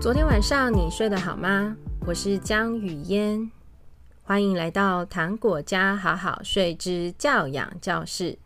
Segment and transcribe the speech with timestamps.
[0.00, 1.76] 昨天晚上你睡得好吗？
[2.06, 3.50] 我是江雨嫣，
[4.22, 8.38] 欢迎来到糖果家好好睡之教养教室。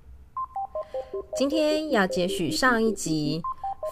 [1.37, 3.43] 今天要接续上一集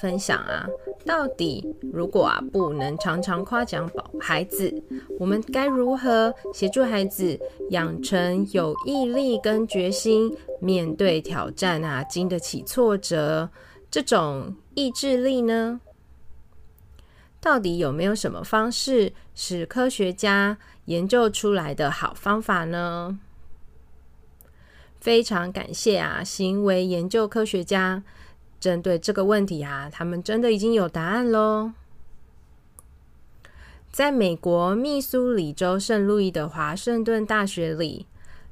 [0.01, 0.67] 分享啊，
[1.05, 1.63] 到底
[1.93, 4.83] 如果啊不能常常夸奖宝孩子，
[5.19, 7.39] 我们该如何协助孩子
[7.69, 13.51] 养成有毅力跟决心，面对挑战啊，经得起挫折
[13.91, 15.79] 这种意志力呢？
[17.41, 23.19] 到底有没有什么方式使科学家研究出来的好方法呢？
[25.01, 28.03] 非常感谢啊，行为研究科学家
[28.61, 31.73] 针对这个问题啊，他们真的已经有答案喽。
[33.91, 38.07] 在美国密苏里州圣路易的华盛顿大学里，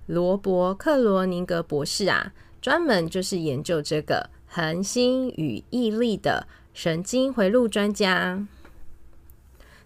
[0.07, 8.47] 罗伯·克罗宁格博士啊，专门就是研究这个恒心与毅力的神经回路专家。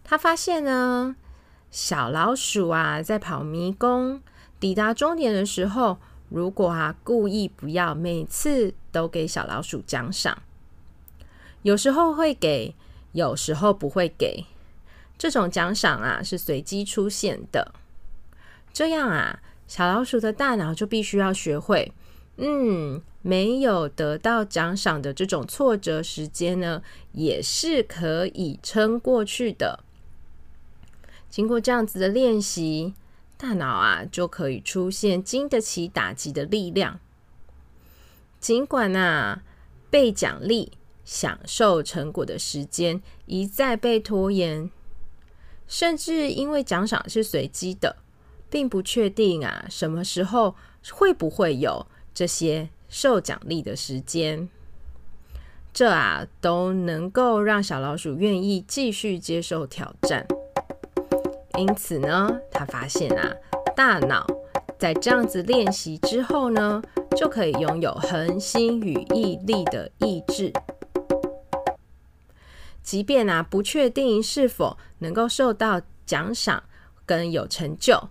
[0.05, 1.17] 他发现呢，
[1.71, 4.21] 小老鼠啊，在跑迷宫
[4.61, 10.43] 抵达终点的时候，如果啊故意不要每次都给小老鼠奖赏，
[11.63, 12.75] 有时候会给，
[13.13, 14.45] 有时候不会给，
[15.17, 17.73] 这种奖赏啊是随机出现的。
[18.73, 21.93] 这样啊，小老鼠的大脑就必须要学会，
[22.37, 29.85] 嗯，没有得到奖赏的这种挫折时间呢，也是可以撑过去的。
[31.33, 32.93] 经过这样子的练习，
[33.39, 37.01] 大脑啊就可以出现经得起打击的力量。
[38.39, 39.43] 尽管啊
[39.89, 40.73] 被奖励、
[41.07, 44.71] 享受成果的时间一再被拖延，
[45.67, 47.97] 甚至因为奖赏是随机的，
[48.51, 50.55] 并不确定啊什么时候
[50.91, 54.51] 会不会有这些受奖励的时间，
[55.73, 60.27] 这啊都能够让小老鼠愿意继续接受挑战。
[61.59, 63.31] 因此呢，他发现啊，
[63.77, 64.27] 大脑
[64.79, 66.83] 在这样子练习之后呢，
[67.17, 70.53] 就可以拥有恒心与毅力的意志。
[72.83, 76.65] 即便啊不确定是否能够受到奖赏
[77.07, 78.09] 跟有成就，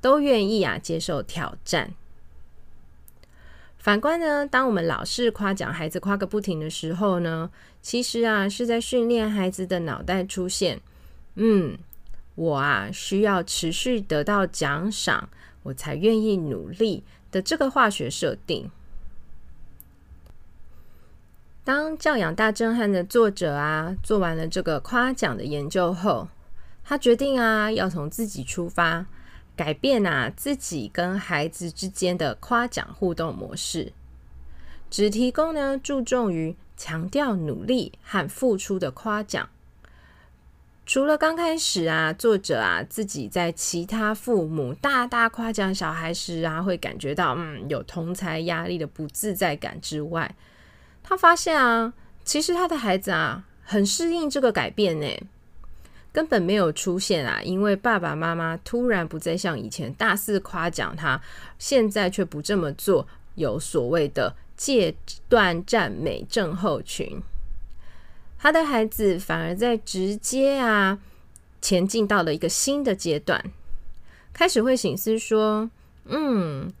[0.00, 1.94] 都愿意啊接受挑战。
[3.78, 10.80] 反观呢，当我们老是夸奖孩子夸个不停的时候呢，其实啊是在训练孩子的脑袋出现，
[11.36, 11.78] 嗯。
[12.34, 15.28] 我啊，需要持续得到奖赏，
[15.64, 18.70] 我才愿意努力的这个化学设定。
[21.62, 26.28] 当《教养大震撼》的作者啊，做完了这个夸奖的研究后，
[26.82, 29.06] 他决定啊，要从自己出发，
[29.54, 33.92] 改变啊自己跟孩子之间的夸奖互动模式，
[34.88, 39.48] 只提供呢注重于强调努力和付出的夸奖。
[40.90, 50.34] 除了刚开始啊，作者啊自己在其他父母大大夸奖小孩时啊，会感觉到嗯有同才压力的不自在感之外，
[51.04, 51.92] 他发现啊，
[52.24, 55.06] 其实他的孩子啊很适应这个改变呢，
[56.10, 61.22] 根本没有出现啊，因为爸爸妈妈突然不再像以前大肆夸奖他，
[61.56, 64.92] 现在却不这么做，有所谓的戒
[65.28, 67.22] 断赞美症候群。
[68.42, 70.98] 他的孩子反而在直接啊
[71.60, 73.44] 前进到了一个新的阶段，
[74.32, 75.68] 开始会醒思说
[76.08, 76.72] ：“嗯，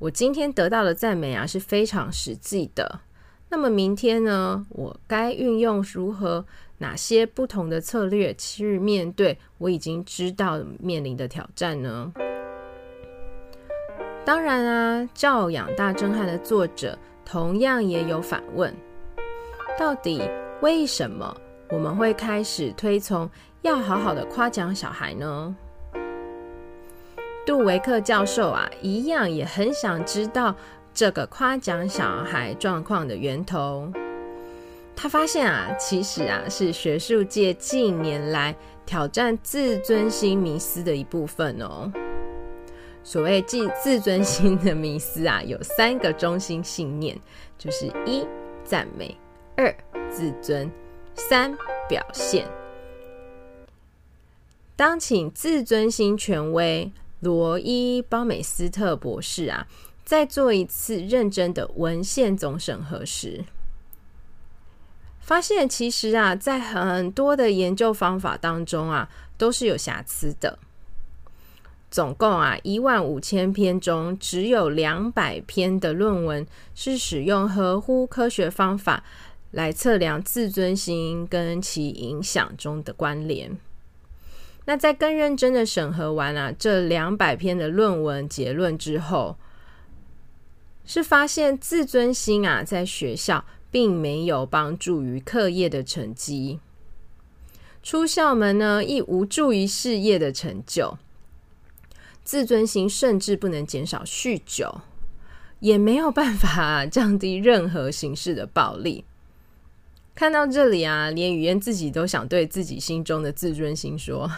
[0.00, 2.98] 我今天得到的赞美啊是非常实际的。
[3.48, 6.44] 那么明天呢，我该运用如何
[6.78, 12.12] 哪些不同的策略去面对我已经知道面临的挑战呢？”
[14.26, 18.74] 当然啊，《教养大震撼》的作者同样也有反问：
[19.78, 20.20] 到底？
[20.60, 21.36] 为什么
[21.70, 23.28] 我们会开始推崇
[23.62, 25.54] 要好好的夸奖小孩呢？
[27.46, 30.54] 杜维克教授啊，一样也很想知道
[30.94, 33.92] 这个夸奖小孩状况的源头。
[34.96, 38.54] 他发现啊，其实啊是学术界近年来
[38.86, 41.92] 挑战自尊心迷思的一部分哦。
[43.02, 47.20] 所谓自自尊心的迷思啊，有三个中心信念，
[47.58, 48.26] 就是一
[48.64, 49.14] 赞美。
[49.56, 49.72] 二、
[50.10, 50.68] 自尊；
[51.14, 51.56] 三、
[51.88, 52.48] 表现。
[54.74, 56.90] 当请自尊心权威
[57.20, 59.68] 罗伊·包美斯特博士啊，
[60.04, 63.44] 再做一次认真的文献总审核时，
[65.20, 69.08] 发现其实啊，在很多的研究方法当中啊，
[69.38, 70.58] 都是有瑕疵的。
[71.88, 79.04] 总共啊，一万五千篇中，只有两百篇的论文是使用合乎科学方法。
[79.54, 83.56] 来测量自尊心跟其影响中的关联。
[84.66, 89.36] 那在更认真的审核完啊这两百篇的论文结论之后，
[90.84, 96.60] 是发现自尊心啊在学校并没有帮助于课业的成绩，
[97.82, 100.98] 出校门呢亦无助于事业的成就。
[102.22, 104.80] 自尊心甚至不能减少酗酒，
[105.60, 109.04] 也没有办法降低任何形式的暴力。
[110.14, 114.30] 看到这里啊，连雨嫣自己都想对自己心中的自尊心说：“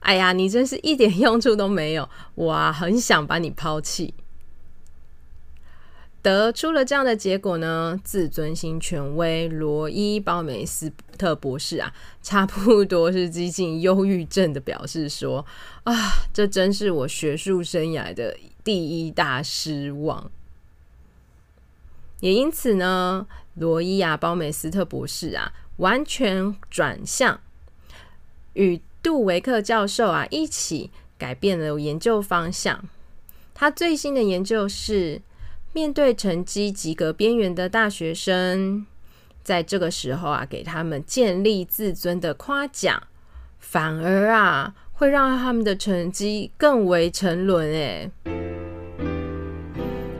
[0.00, 4.12] 哎呀，你真是一点用处都没有，我啊很想把你抛弃。”
[6.20, 11.92] 得出了这样的结果呢，自尊心权威罗伊·鲍美斯特博士啊，
[12.22, 15.44] 差不多是接近忧郁症的表示说
[15.84, 15.94] ：“啊，
[16.32, 20.30] 这真是我学术生涯的第一大失望。”
[22.24, 23.26] 也因此呢。
[23.56, 27.38] 罗伊亚·鲍美斯特博士啊，完全转向
[28.54, 32.82] 与杜维克教授啊一起改变了研究方向。
[33.54, 35.22] 他最新的研究是，
[35.72, 38.84] 面对成绩及格边缘的大学生，
[39.44, 43.00] 在这个时候啊，给他们建立自尊的夸奖，
[43.60, 47.72] 反而啊会让他们的成绩更为沉沦。
[47.72, 48.10] 哎，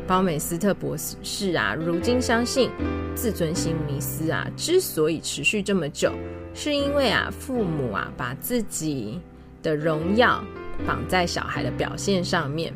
[0.06, 2.70] 包美斯特博士啊，如今相信。
[3.16, 6.12] 自尊心迷思啊，之所以持续这么久，
[6.52, 9.20] 是因为啊，父母啊把自己
[9.62, 10.44] 的荣耀
[10.84, 12.74] 绑在小孩的表现上面。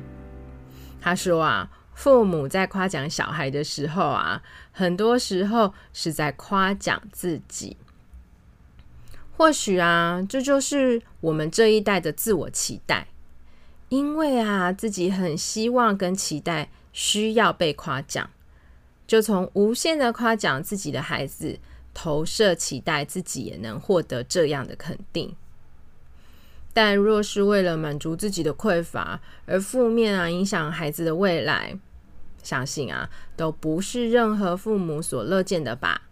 [1.00, 4.40] 他说啊，父母在夸奖小孩的时候啊，
[4.70, 7.76] 很多时候是在夸奖自己。
[9.36, 13.08] 或许啊，这就是我们这一代的自我期待，
[13.88, 18.28] 因为啊，自己很希望跟期待需要被夸奖。
[19.06, 21.60] 就从无限的夸奖自己的孩子，
[21.94, 25.36] 投射期待自己也能获得这样的肯定。
[26.72, 31.78] 但若是为了满足自己的匮乏而负面啊影响孩子的未来，
[32.42, 36.02] 相信啊都不是任何父母所乐见的吧。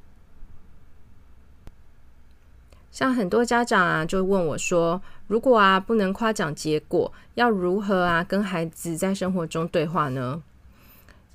[2.93, 10.43] 像很多家长啊就问我说：“如果啊不能夸奖结果，要如何啊跟孩子在生活中对话呢？”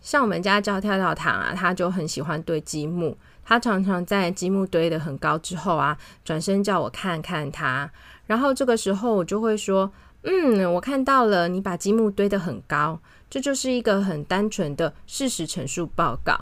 [0.01, 3.17] 像我们家叫跳跳糖啊，他就很喜欢堆积木。
[3.43, 7.89] 他常常在积木堆得很高之后啊，转身叫我看看他。
[8.25, 9.91] 然后这个时候我就会说
[10.23, 12.99] ：“嗯，我看到了，你把积木堆得很高，
[13.29, 16.39] 这就是一个很单纯的事实陈述报告。”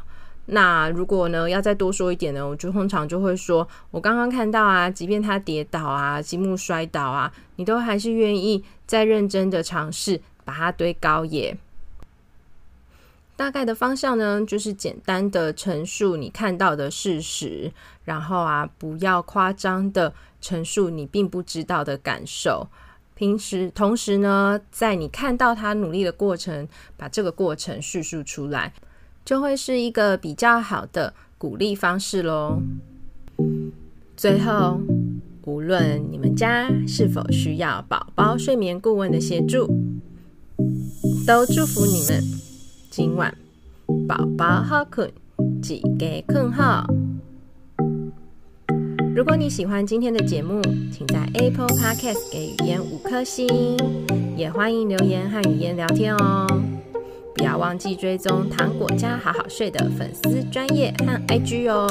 [0.51, 11.57] 那如果呢要再多说一点呢，我就通常就会说：“我刚刚看到啊，即便他跌倒啊，积木摔倒啊，你都还是愿意再认真的尝试把它堆高耶。”
[13.39, 17.71] 大概的方向呢，就是简单的陈述你看到的事实，
[18.03, 22.67] 然后啊，不要夸张的陈述你并不知道的感受。
[23.15, 28.73] 平时同时呢，在你看到他努力的过程，把这个过程叙述出来，
[29.23, 32.61] 就会是一个比较好的鼓励方式喽。
[34.17, 34.81] 最后，
[35.45, 39.65] 无论你们家是否需要宝宝睡眠顾问的协助，
[41.25, 42.48] 都祝福你们。
[42.89, 43.31] 今晚
[44.07, 45.07] 宝宝好困，
[45.61, 46.87] 几个困好。
[49.15, 50.59] 如果你喜欢今天的节目，
[50.91, 53.47] 请在 Apple Podcast 给语嫣五颗星，
[54.35, 56.47] 也欢迎留言和语嫣聊天哦。
[57.35, 61.87] 不要忘记追踪糖果家好好睡的粉丝专业和 IG 哦。